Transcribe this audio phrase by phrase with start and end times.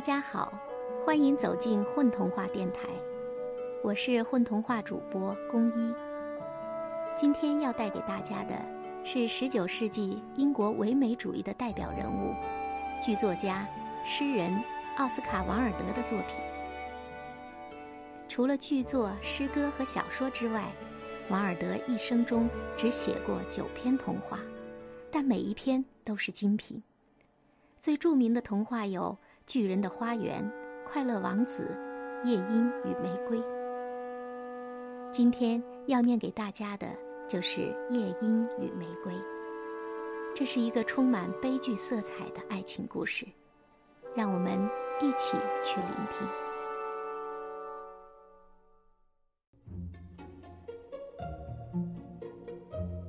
[0.00, 0.50] 大家好，
[1.04, 2.88] 欢迎走进混童话电台，
[3.84, 5.94] 我是混童话主播宫一。
[7.14, 8.54] 今天要带给大家的
[9.04, 12.34] 是19世纪英国唯美主义的代表人物、
[12.98, 13.68] 剧作家、
[14.02, 14.64] 诗人
[14.96, 16.40] 奥斯卡·王尔德的作品。
[18.26, 20.72] 除了剧作、诗歌和小说之外，
[21.28, 24.38] 王尔德一生中只写过九篇童话，
[25.10, 26.82] 但每一篇都是精品。
[27.82, 29.18] 最著名的童话有
[29.50, 30.40] 《巨人的花园》
[30.88, 31.76] 《快乐王子》
[32.24, 33.36] 《夜莺与玫瑰》。
[35.10, 36.86] 今天要念给大家的
[37.28, 39.12] 就是《夜莺与玫瑰》，
[40.36, 43.26] 这是一个充满悲剧色彩的爱情故事，
[44.14, 44.52] 让我们
[45.00, 46.28] 一起去聆听。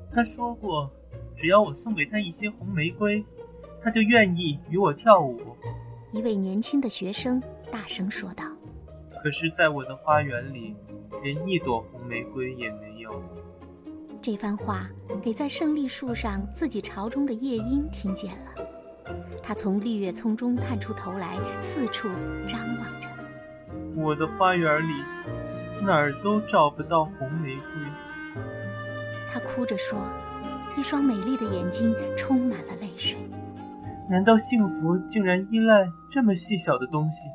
[0.09, 0.89] 他说过，
[1.38, 3.23] 只要我送给他一些红玫瑰。
[3.83, 5.39] 他就愿意与我跳舞。
[6.14, 8.44] 一位年轻的学生大声说道
[9.23, 10.76] ：“可是，在我的花园里，
[11.23, 13.23] 连一朵红玫瑰也没有。”
[14.22, 14.89] 这番话
[15.22, 19.16] 给在胜利树上自己巢中的夜莺听见了。
[19.42, 22.09] 他从绿叶丛中探出头来，四处
[22.45, 23.08] 张望着。
[23.95, 24.94] 我的花园里
[25.82, 28.44] 哪儿都找不到红玫瑰。
[29.30, 29.98] 他哭着说，
[30.78, 33.17] 一双美丽的眼睛充满了泪水。
[34.12, 37.30] 难道幸福竟然依赖这么细小的东西？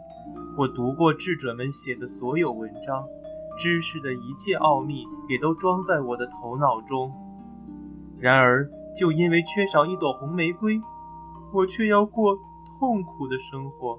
[0.58, 3.08] 我读过智者们写的所有文章，
[3.58, 7.10] 知识的一切奥秘也都装在我的头脑中。
[8.20, 10.78] 然而，就因为缺少一朵红玫瑰，
[11.54, 12.36] 我却要过
[12.78, 13.98] 痛苦的生活。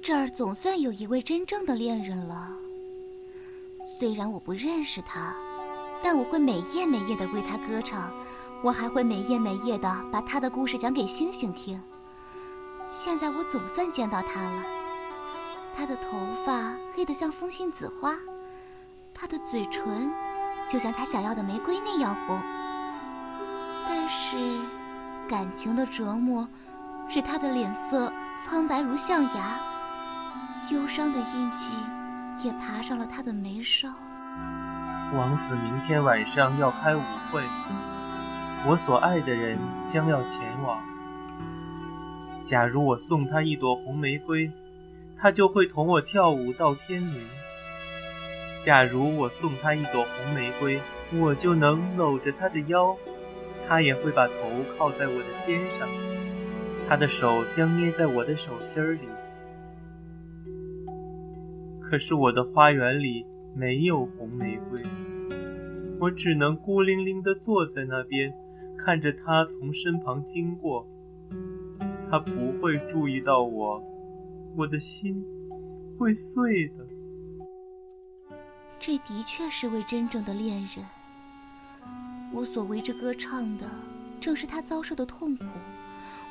[0.00, 2.69] 这儿总算有一位真正的恋人了。
[4.00, 5.34] 虽然我不认识他，
[6.02, 8.10] 但我会每夜每夜的为他歌唱，
[8.62, 11.78] 我还会每夜每夜的把他的故事讲给星星听。
[12.90, 14.64] 现在我总算见到他了，
[15.76, 18.14] 他的头发黑得像风信子花，
[19.12, 20.10] 他的嘴唇
[20.66, 22.40] 就像他想要的玫瑰那样红。
[23.86, 24.62] 但是，
[25.28, 26.48] 感情的折磨
[27.06, 28.10] 使他的脸色
[28.42, 29.60] 苍白如象牙，
[30.70, 31.74] 忧伤的印记。
[32.42, 33.88] 也爬上了他的眉梢。
[35.14, 37.42] 王子明天晚上要开舞会，
[38.66, 39.58] 我所爱的人
[39.92, 40.78] 将要前往。
[42.42, 44.50] 假如我送他一朵红玫瑰，
[45.18, 47.26] 他就会同我跳舞到天明。
[48.64, 50.80] 假如我送他一朵红玫瑰，
[51.12, 52.96] 我就能搂着他的腰，
[53.68, 54.34] 他也会把头
[54.78, 55.88] 靠在我的肩上，
[56.88, 59.00] 他的手将捏在我的手心里。
[61.90, 64.80] 可是我的花园里没有红玫瑰，
[65.98, 68.32] 我只能孤零零地坐在那边，
[68.78, 70.86] 看着他从身旁经过。
[72.08, 73.82] 他不会注意到我，
[74.56, 75.20] 我的心
[75.98, 76.86] 会碎的。
[78.78, 80.86] 这的确是位真正的恋人。
[82.32, 83.66] 我所为之歌唱的，
[84.20, 85.44] 正是他遭受的痛苦；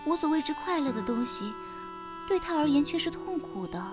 [0.07, 1.51] 我所为之快乐的东西，
[2.29, 3.83] 对他而言却是痛苦的。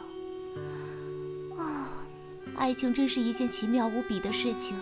[2.56, 4.74] 爱情真是一件奇妙无比的事情，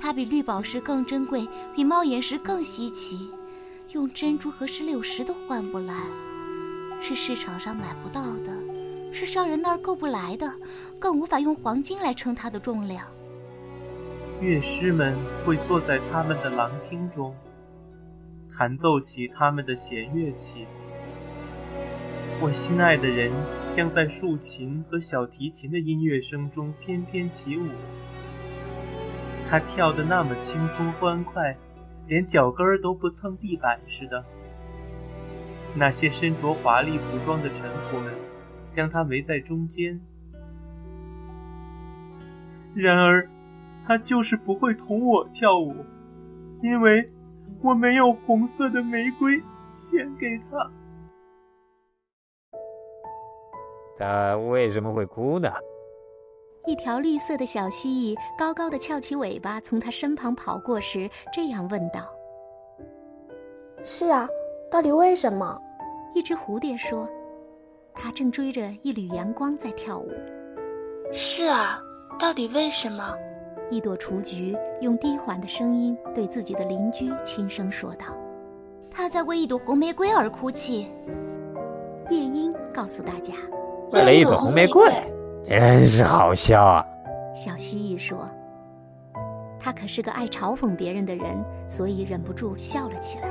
[0.00, 3.30] 它比绿宝石更珍贵，比猫眼石更稀奇，
[3.92, 5.94] 用珍珠和石榴石都换不来，
[7.00, 8.52] 是市场上买不到的，
[9.12, 10.52] 是商人那儿购不来的，
[10.98, 13.06] 更无法用黄金来称它的重量。
[14.40, 15.16] 乐师们
[15.46, 17.34] 会坐在他们的廊厅中，
[18.56, 20.66] 弹奏起他们的弦乐器。
[22.40, 23.30] 我心爱的人
[23.74, 27.66] 将在竖琴和小提琴的音乐声中翩翩起舞。
[29.50, 31.56] 他跳得那么轻松欢快，
[32.06, 34.24] 连脚跟儿都不蹭地板似的。
[35.74, 38.14] 那些身着华丽服装的臣仆们
[38.70, 40.00] 将他围在中间。
[42.74, 43.28] 然而，
[43.84, 45.84] 他就是不会同我跳舞，
[46.62, 47.10] 因为
[47.60, 50.70] 我没有红色的玫瑰献给他。
[53.96, 55.50] 他为什么会哭呢？
[56.66, 62.00] 一条绿色的小蜥蜴高高的翘起尾巴，从他身旁跑过时，这样问道
[63.84, 64.26] ：“是啊，
[64.70, 65.60] 到底为什么？”
[66.14, 67.08] 一只蝴蝶说
[67.92, 70.10] ：“它正追着一缕阳光在跳舞。”
[71.12, 71.78] 是啊，
[72.18, 73.14] 到底为什么？
[73.70, 78.06] 一朵雏菊用低缓的声音对自己的邻居轻声说道
[78.90, 80.86] ：“它在为一朵红玫瑰而哭泣。”
[82.10, 83.34] 夜莺告诉大家。
[83.94, 84.82] 为了一朵红玫瑰，
[85.44, 86.84] 真是好笑啊！
[87.32, 88.28] 小蜥蜴说
[89.56, 93.28] ：“他可是个爱嘲讽别人的人，所以忍不住笑了起来。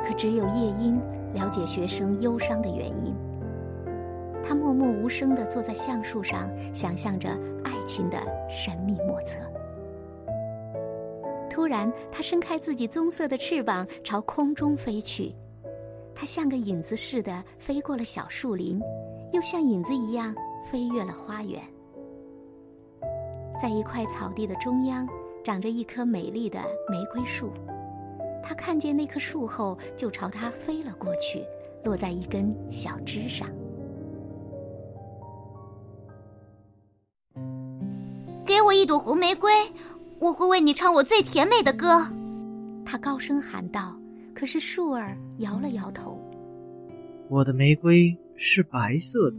[0.00, 1.00] 可只有夜莺
[1.34, 3.12] 了解学生忧伤的原因。
[4.44, 7.28] 他默默无声地坐在橡树上，想象着
[7.64, 8.16] 爱情的
[8.48, 9.38] 神秘莫测。
[11.50, 15.34] 突然，他伸开自己棕色的翅膀，朝空中飞去。
[16.14, 18.80] 它像个影子似的飞过了小树林，
[19.32, 20.34] 又像影子一样
[20.64, 21.62] 飞越了花园。
[23.60, 25.08] 在一块草地的中央，
[25.42, 26.58] 长着一棵美丽的
[26.90, 27.50] 玫瑰树。
[28.42, 31.44] 他看见那棵树后，就朝它飞了过去，
[31.84, 33.48] 落在一根小枝上。
[38.44, 39.50] 给我一朵红玫瑰，
[40.18, 42.06] 我会为你唱我最甜美的歌。
[42.84, 43.96] 他高声喊道。
[44.38, 46.20] 可是树儿摇了摇头。
[47.30, 49.36] 我的玫瑰是白色的，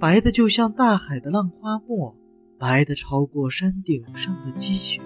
[0.00, 2.16] 白的就像大海的浪花沫，
[2.58, 5.00] 白的超过山顶上的积雪。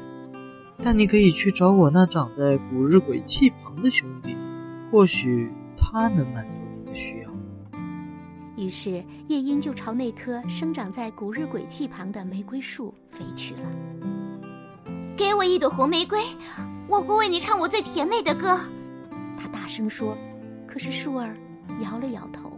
[0.85, 4.37] 但你可以去找我那长在古日鬼气旁的兄弟，
[4.93, 7.31] 或许他能满足你的需要。
[8.57, 13.61] 于是夜莺就朝那棵生长在古日鬼气旁的玫瑰树飞去了。
[15.17, 16.21] 给我一朵红玫瑰，
[16.89, 18.57] 我会为你唱我最甜美的歌。
[19.37, 20.17] 他大声说，
[20.65, 21.37] 可是树儿
[21.83, 22.53] 摇了摇头。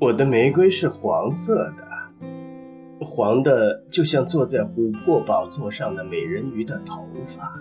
[0.00, 7.06] 我的玫瑰是黄色的，黄的就像坐在琥珀宝座上的美人鱼的头
[7.36, 7.60] 发，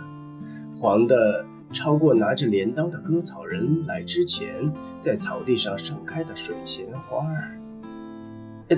[0.80, 7.60] 黄的超过拿着镰刀的割草人来之前在草地上盛开的水仙花儿。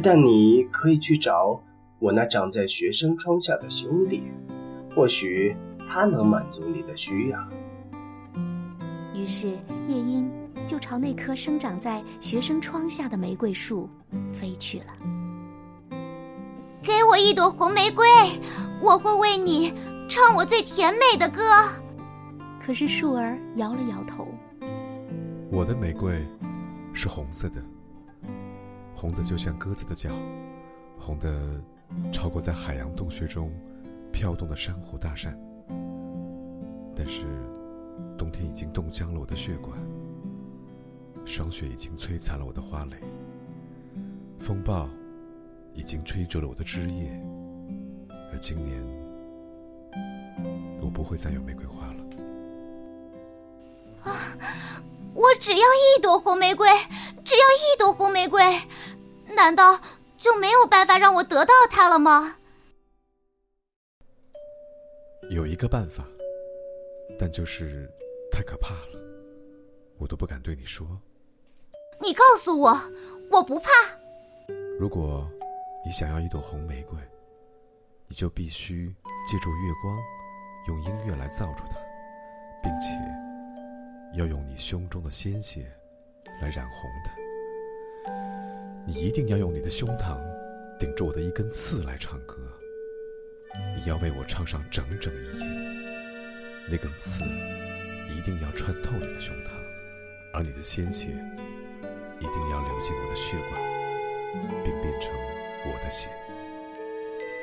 [0.01, 1.61] 但你可以去找
[1.99, 4.23] 我那长在学生窗下的兄弟，
[4.95, 5.55] 或许
[5.87, 7.37] 他能满足你的需要。
[9.13, 9.49] 于是
[9.87, 10.31] 夜莺
[10.71, 13.89] 就朝那棵生长在学生窗下的玫瑰树
[14.31, 14.85] 飞去了。
[16.81, 18.05] 给我一朵红玫瑰，
[18.81, 19.73] 我会为你
[20.07, 21.41] 唱我最甜美的歌。
[22.57, 24.25] 可是树儿摇了摇头。
[25.51, 26.25] 我的玫瑰
[26.93, 27.61] 是红色的，
[28.95, 30.09] 红的就像鸽子的脚，
[30.97, 31.61] 红的
[32.13, 33.51] 超过在海洋洞穴中
[34.09, 35.37] 飘动的珊瑚大山。
[36.95, 37.25] 但是。
[38.17, 39.75] 冬天已经冻僵了我的血管，
[41.31, 42.97] 霜雪已经摧残了我的花蕾，
[44.37, 44.89] 风暴
[45.73, 47.09] 已经吹皱了我的枝叶，
[48.33, 48.85] 而今年
[50.81, 52.03] 我不会再有玫瑰花了。
[54.03, 54.11] 啊！
[55.13, 56.67] 我只要一朵红玫瑰，
[57.23, 58.43] 只要一朵红玫瑰，
[59.33, 59.79] 难道
[60.17, 62.35] 就没有办法让我得到它了吗？
[65.29, 66.05] 有一个办法，
[67.17, 67.89] 但就是。
[68.33, 68.99] 太可怕了，
[69.97, 70.87] 我都不敢对你说。
[72.01, 72.75] 你告诉我，
[73.29, 73.69] 我不怕。
[74.79, 75.29] 如果
[75.85, 76.97] 你想要一朵红玫瑰，
[78.07, 78.87] 你就必须
[79.29, 79.95] 借助月光，
[80.67, 81.77] 用音乐来造出它，
[82.63, 82.87] 并且
[84.17, 85.71] 要用你胸中的鲜血
[86.41, 87.13] 来染红它。
[88.87, 90.17] 你一定要用你的胸膛
[90.79, 92.35] 顶住我的一根刺来唱歌。
[93.75, 95.45] 你要为我唱上整整一夜，
[96.67, 97.23] 那根刺。
[98.13, 99.51] 一定要穿透你的胸膛，
[100.33, 101.07] 而你的鲜血
[102.21, 103.59] 一定要流进我的血管，
[104.63, 105.11] 并变成
[105.65, 106.07] 我的血。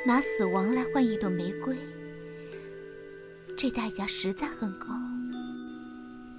[0.07, 1.77] 拿死亡来换一朵玫瑰，
[3.57, 4.87] 这代价实在很高。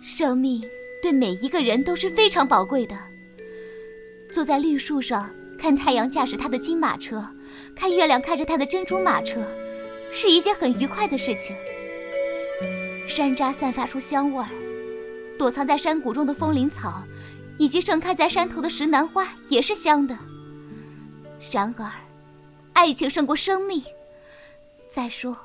[0.01, 0.63] 生命
[1.03, 2.97] 对每一个人都是非常宝贵的。
[4.33, 7.23] 坐在绿树上看太阳驾驶他的金马车，
[7.75, 9.41] 看月亮开着他的珍珠马车，
[10.13, 11.53] 是一件很愉快的事情。
[13.07, 14.47] 山楂散发出香味儿，
[15.37, 17.03] 躲藏在山谷中的风铃草，
[17.59, 20.17] 以及盛开在山头的石楠花也是香的。
[21.51, 21.91] 然而，
[22.73, 23.83] 爱情胜过生命。
[24.89, 25.37] 再说，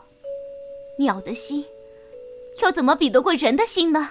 [0.99, 1.62] 鸟的心
[2.62, 4.09] 又怎么比得过人的心呢？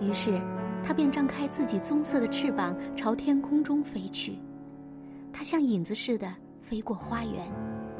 [0.00, 0.40] 于是，
[0.82, 4.38] 他便张开自己棕色的翅膀，朝天空中飞去。
[5.32, 7.52] 它像影子似的飞过花园，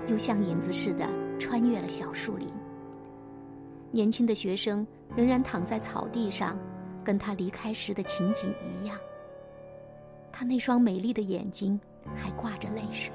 [0.09, 1.07] 又像影子似的
[1.39, 2.49] 穿越了小树林。
[3.91, 6.59] 年轻的学生仍然躺在草地上，
[7.05, 8.97] 跟他离开时的情景一样。
[10.33, 11.79] 他那双美丽的眼睛
[12.15, 13.13] 还挂着泪水。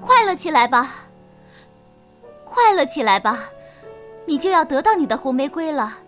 [0.00, 1.06] 快乐起来吧，
[2.44, 3.48] 快乐起来吧，
[4.26, 5.98] 你就要得到你的红玫瑰了。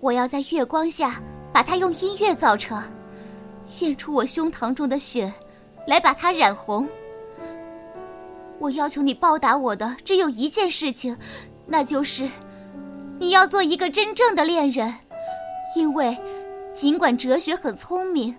[0.00, 1.20] 我要在月光下
[1.52, 2.82] 把它用音乐造成，
[3.66, 5.32] 献出我胸膛中的血，
[5.86, 6.88] 来把它染红。
[8.58, 11.16] 我要求你报答我的只有一件事情，
[11.66, 12.28] 那就是。
[13.18, 14.92] 你要做一个真正的恋人，
[15.76, 16.16] 因为
[16.74, 18.36] 尽管哲学很聪明，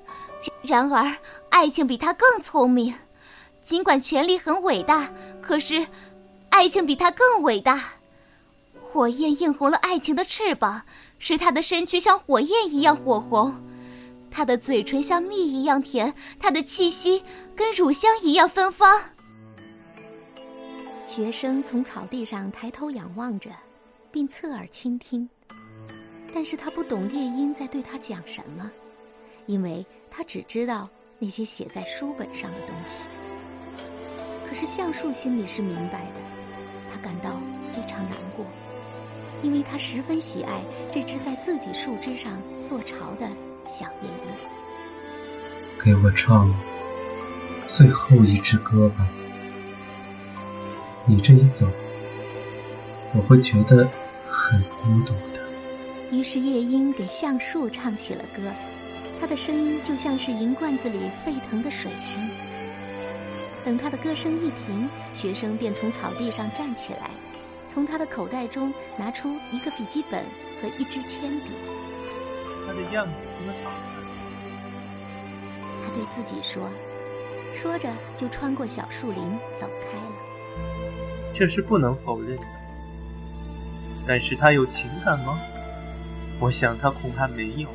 [0.62, 1.16] 然而
[1.50, 2.94] 爱情比他更聪明；
[3.62, 5.10] 尽管权力很伟大，
[5.42, 5.86] 可是
[6.50, 7.82] 爱情比他更伟大。
[8.92, 10.84] 火焰映红了爱情的翅膀，
[11.20, 13.52] 使他的身躯像火焰一样火红；
[14.32, 17.22] 他的嘴唇像蜜一样甜，他的气息
[17.56, 19.02] 跟乳香一样芬芳。
[21.06, 23.50] 学生从草地上抬头仰望着，
[24.12, 25.30] 并侧耳倾听，
[26.36, 28.70] 但是他不懂夜莺在对他讲什么，
[29.46, 33.08] 因为他只知道那些写在书本上的东西。
[34.46, 36.20] 可是橡树心里是明白的，
[36.92, 37.40] 他感到
[37.74, 38.46] 非常难过。
[39.44, 40.62] 因为他十分喜爱
[40.92, 43.26] 这只在自己树枝上做巢的
[43.66, 44.34] 小夜莺。
[45.82, 46.54] 给我唱
[47.66, 49.08] 最后一支歌吧。
[51.06, 51.66] 你这一走，
[53.14, 53.90] 我会觉得
[54.30, 55.14] 很孤独。
[56.12, 58.42] 于是夜莺给橡树唱起了歌，
[59.20, 62.30] 它的声音就像是银罐子里沸腾的水声。
[63.64, 67.10] 等它的歌声一停，学生便从草地上站起来。
[67.68, 70.24] 从他的口袋中拿出一个笔记本
[70.62, 71.50] 和一支铅笔。
[72.66, 73.72] 他的样子真好。
[75.84, 76.70] 他对自己说，
[77.56, 79.18] 说着就穿过小树林
[79.56, 80.14] 走开了。
[81.34, 82.44] 这是不能否认的。
[84.08, 85.40] 但是他有情感吗？
[86.40, 87.70] 我想他恐怕没有。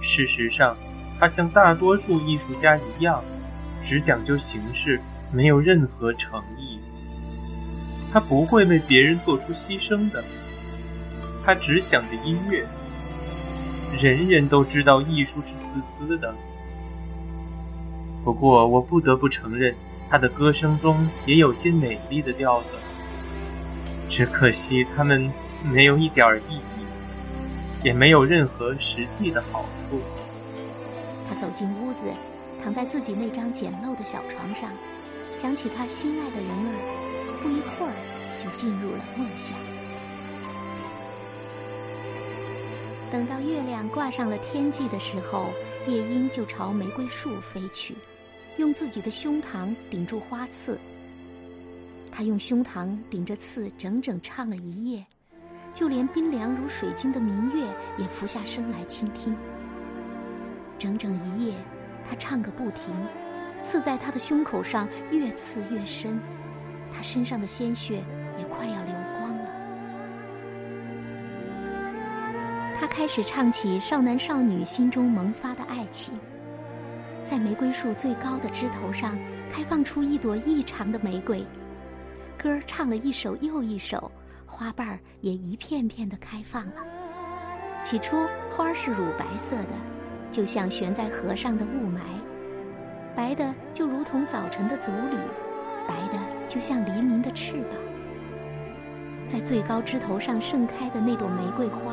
[0.00, 0.76] 事实上，
[1.18, 3.22] 他像大多数艺术家一样，
[3.82, 5.00] 只讲究形式，
[5.32, 6.78] 没有任何诚意。
[8.12, 10.24] 他不会为别人做出牺牲的，
[11.44, 12.66] 他只想着音乐。
[13.98, 16.34] 人人都知道艺术是自私的，
[18.24, 19.74] 不过我不得不承认，
[20.10, 22.68] 他的歌声中也有些美丽的调子。
[24.08, 25.30] 只可惜他们
[25.64, 26.77] 没有一点意义，
[27.82, 30.00] 也没有任何实际的好处。
[31.28, 32.06] 他走进屋子，
[32.60, 34.70] 躺在自己那张简陋的小床上，
[35.34, 37.38] 想起他心爱的人儿。
[37.40, 37.94] 不一会儿，
[38.36, 39.56] 就进入了梦乡。
[43.10, 45.50] 等到月亮挂上了天际的时候，
[45.86, 47.94] 夜莺就朝玫瑰树飞去，
[48.56, 50.78] 用自己的胸膛顶住花刺。
[52.10, 55.06] 他用胸膛顶着刺，整整唱了一夜，
[55.72, 59.36] 就连冰凉如水晶的明月也俯下身来倾听。
[60.78, 61.54] 整整一夜，
[62.08, 62.94] 他唱个不停，
[63.62, 66.20] 刺在他的胸口上越刺越深。
[66.90, 68.02] 他身上的鲜血
[68.38, 69.44] 也快要流光了。
[72.80, 76.18] 他开始唱起少男少女心中萌发的爱情，
[77.24, 79.18] 在玫瑰树最高的枝头上
[79.50, 81.44] 开放出一朵异常的玫瑰。
[82.40, 84.10] 歌儿唱了一首又一首，
[84.48, 86.72] 花瓣儿也一片片的开放了。
[87.84, 88.16] 起初
[88.50, 89.76] 花儿是乳白色的，
[90.32, 92.00] 就像悬在河上的雾霾，
[93.14, 95.16] 白的就如同早晨的祖旅，
[95.86, 96.18] 白的。
[96.48, 97.76] 就像黎明的翅膀，
[99.28, 101.92] 在最高枝头上盛开的那朵玫瑰花，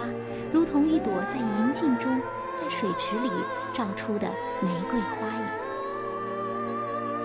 [0.53, 2.17] 如同一朵在银镜中、
[2.55, 3.29] 在水池里
[3.73, 4.29] 照出的
[4.61, 5.45] 玫瑰花影。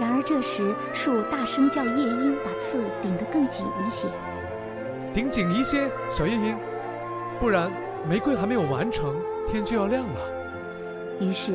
[0.01, 4.09] 然而这时，树大声叫夜莺把刺顶得更紧一些，
[5.13, 6.57] 顶紧一些，小夜莺，
[7.41, 7.71] 不然
[8.09, 10.21] 玫瑰还没有完成，天就要亮了。
[11.21, 11.55] 于是，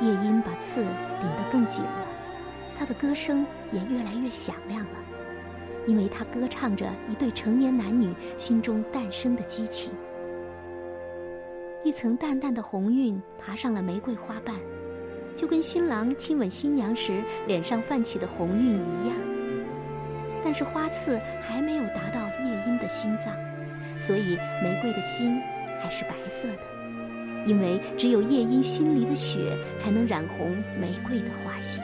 [0.00, 0.82] 夜莺把刺
[1.20, 2.08] 顶得更紧了，
[2.74, 4.98] 它的歌声也越来越响亮了。
[5.86, 9.92] 因为他歌唱着一对成年男女心中诞生的激情，
[11.84, 14.54] 一层淡淡的红晕爬上了玫瑰花瓣，
[15.36, 19.33] 就跟新郎亲吻新娘时脸上泛起的红晕一样。
[20.44, 23.34] 但是花刺还没有达到夜莺的心脏，
[23.98, 25.40] 所以玫瑰的心
[25.80, 26.58] 还是白色的。
[27.46, 31.82] 因为只有夜莺心里的血，才能染红玫瑰的花心。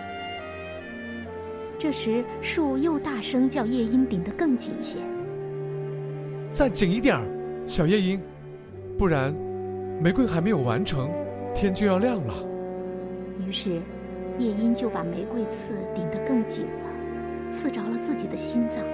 [1.79, 4.99] 这时，树又大声叫夜莺顶得更紧些，
[6.53, 7.27] 再紧一点儿，
[7.67, 8.21] 小夜莺，
[8.99, 9.35] 不然
[10.01, 11.11] 玫瑰还没有完成，
[11.55, 12.35] 天就要亮了。
[13.47, 13.81] 于是，
[14.39, 16.90] 夜莺就把玫瑰刺顶得更紧了，
[17.51, 18.85] 刺着了自己的心脏。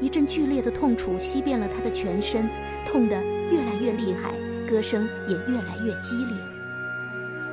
[0.00, 2.48] 一阵剧烈的痛楚袭遍了他的全身，
[2.86, 4.32] 痛得越来越厉害，
[4.68, 6.36] 歌声也越来越激烈，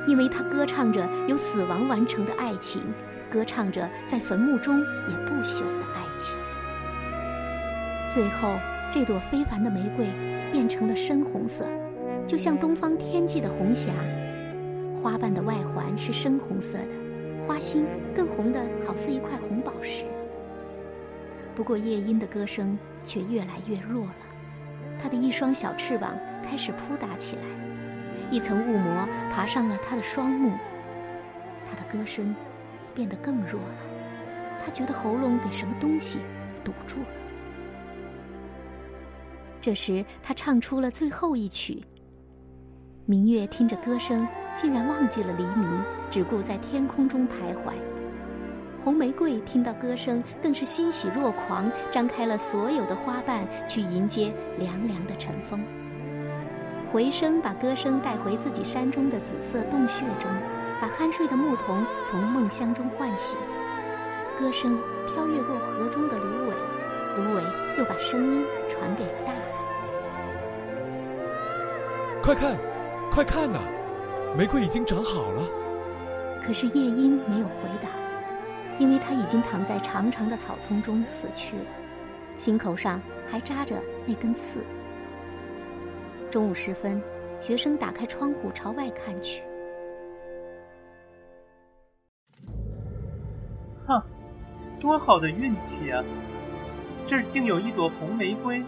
[0.06, 2.82] 因为他歌唱着由死亡完成的爱情。
[3.28, 6.38] 歌唱着在坟墓中也不朽的爱情。
[8.08, 8.56] 最后，
[8.92, 10.06] 这朵非凡的玫瑰
[10.52, 11.66] 变成了深红色，
[12.24, 13.92] 就像东方天际的红霞。
[15.02, 20.04] 花瓣的外环是深红色的，花心更红的好似一块红宝石。
[21.56, 24.14] 不过，夜莺的歌声却越来越弱了，
[24.96, 27.42] 它的一双小翅膀开始扑打起来，
[28.30, 30.52] 一层雾膜爬上了它的双目，
[31.68, 32.32] 它的歌声。
[32.94, 33.76] 变得更弱了，
[34.64, 36.18] 他觉得喉咙给什么东西
[36.64, 37.06] 堵住了。
[39.60, 41.84] 这时，他唱出了最后一曲。
[43.04, 45.68] 明月听着歌声，竟然忘记了黎明，
[46.10, 47.74] 只顾在天空中徘徊。
[48.86, 55.60] 红玫瑰听到歌声，更是欣喜若狂，张开了所有的花瓣，去迎接凉凉的晨风。
[56.86, 60.30] 回声把歌声带回自己山中的紫色洞穴中，
[60.80, 63.36] 把酣睡的牧童从梦乡中唤醒。
[64.38, 64.78] 歌声
[65.12, 66.54] 飘越过河中的芦苇，
[67.16, 67.42] 芦苇
[67.78, 69.40] 又把声音传给了大海。
[72.22, 72.56] 快看，
[73.10, 73.58] 快看呐，
[74.38, 75.42] 玫瑰已经长好了。
[76.40, 77.88] 可是夜莺没有回答，
[78.78, 81.64] 因为他已经躺在长长的草丛中死去了，
[82.36, 84.64] 心口上还扎着那根刺。
[86.30, 87.00] 中午时分，
[87.40, 89.42] 学生打开窗户朝外看去。
[93.86, 94.02] 哼，
[94.80, 96.04] 多好的运气啊！
[97.06, 98.62] 这儿竟有一朵红玫瑰。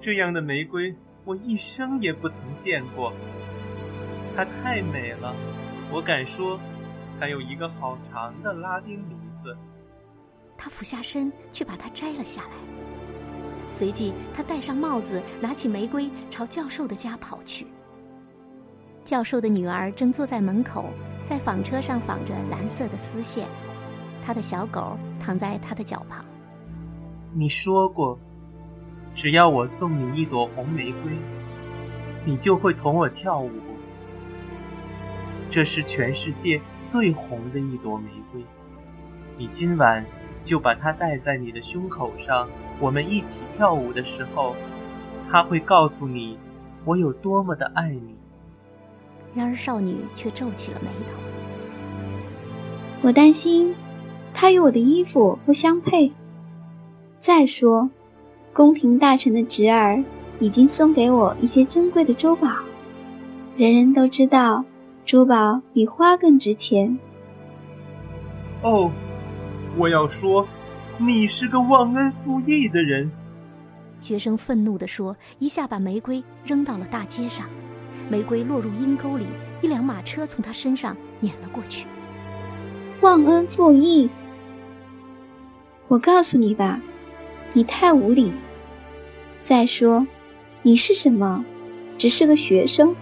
[0.00, 3.12] 这样的玫瑰我一生也不曾见过。
[4.34, 5.34] 它太美了，
[5.92, 6.58] 我敢说，
[7.18, 9.56] 它有一个好长的拉丁名字。
[10.56, 12.50] 他俯下身去把它摘了下来。
[13.70, 17.66] 随即，他戴上帽子，拿起玫瑰，朝教授的家跑去。
[19.04, 20.90] 教授的女儿正坐在门口，
[21.24, 23.48] 在纺车上纺着蓝色的丝线，
[24.22, 26.24] 他的小狗躺在他的脚旁。
[27.34, 28.18] 你说过，
[29.14, 31.12] 只要我送你一朵红玫瑰，
[32.24, 33.50] 你就会同我跳舞。
[35.50, 36.60] 这是全世界
[36.90, 38.42] 最红的一朵玫瑰，
[39.36, 40.04] 你今晚
[40.42, 42.48] 就把它戴在你的胸口上。
[42.80, 44.56] 我们一起跳舞的时候，
[45.30, 46.38] 它会告诉你
[46.86, 48.16] 我有多么的爱你。
[49.34, 51.12] 然而少女却皱起了眉头。
[53.02, 53.74] 我担心，
[54.32, 56.10] 它与我的衣服不相配。
[57.18, 57.90] 再说，
[58.54, 60.02] 宫廷大臣的侄儿
[60.40, 62.48] 已经送给我一些珍贵的珠宝。
[63.56, 64.64] 人人都知道，
[65.08, 66.98] 珠宝比花更值钱。
[68.60, 68.92] 哦，
[69.78, 70.46] 我要说。
[70.98, 73.10] 你是个忘恩负义的人，
[74.00, 77.46] 学生愤怒地说，一下把玫瑰扔到了大街上，
[78.10, 79.24] 玫瑰落入阴沟里，
[79.62, 81.86] 一辆马车从他身上碾了过去。
[83.00, 84.10] 忘恩负义！
[85.86, 86.78] 我告诉你吧，
[87.54, 88.30] 你太无礼。
[89.42, 90.06] 再说，
[90.62, 91.42] 你是什么？
[91.96, 92.94] 只是个学生。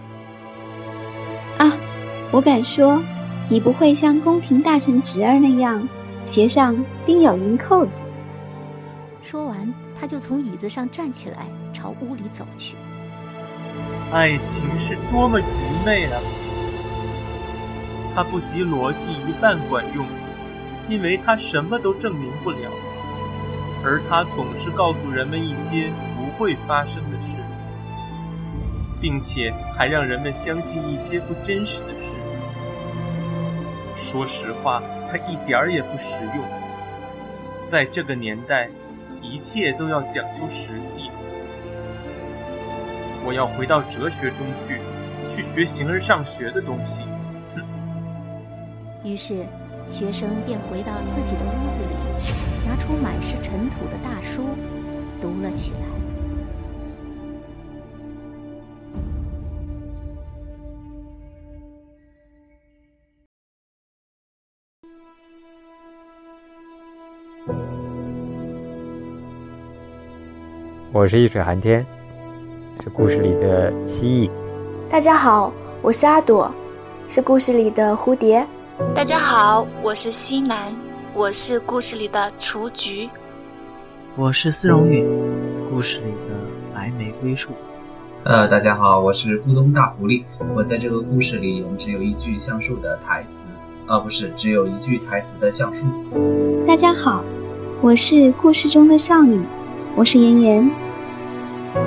[2.27, 3.01] 啊，我敢说，
[3.49, 5.87] 你不会像宫廷大臣侄儿那样。
[6.25, 8.01] 鞋上钉有银扣子。
[9.21, 12.75] 说完，他就从椅子上站起来，朝屋里走去。
[14.11, 15.43] 爱情是多么愚
[15.85, 16.19] 昧啊！
[18.13, 20.05] 它不及逻辑一半管用，
[20.89, 22.57] 因为它什么都证明不了，
[23.85, 27.35] 而它总是告诉人们一些不会发生的事，
[28.99, 31.96] 并且还让人们相信一些不真实的事。
[34.17, 34.81] 说实话。
[35.11, 36.43] 它一点儿也不实用。
[37.71, 38.67] 在这个年代，
[39.21, 41.11] 一切都要讲究实际。
[43.23, 44.81] 我要回到哲学中去，
[45.29, 47.03] 去学形而上学的东西。
[49.03, 49.45] 于是，
[49.87, 54.49] 学生便回到自己的屋子里，拿出满是尘土的大书，
[55.21, 55.96] 读了起来。
[70.97, 71.85] 我是易水寒天，
[72.81, 74.31] 是故事里的蜥蜴。
[74.89, 76.51] 大家好，我是阿朵，
[77.07, 78.43] 是故事里的蝴蝶。
[78.95, 80.75] 大家好，我是西南，
[81.13, 83.07] 我是故事里的雏菊。
[84.15, 85.07] 我是丝绒雨，
[85.69, 86.33] 故事里的
[86.73, 87.51] 白玫瑰树。
[88.23, 90.23] 呃，大家好，我是咕咚大狐狸，
[90.55, 93.37] 我在这个故事里只有一句橡树的台词，
[93.85, 95.85] 啊，不是，只有一句台词的橡树。
[96.67, 97.23] 大家好，
[97.83, 99.39] 我是故事中的少女，
[99.95, 100.86] 我是妍妍。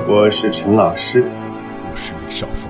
[0.07, 1.25] 我是陈老师，
[1.91, 2.70] 我是李少峰。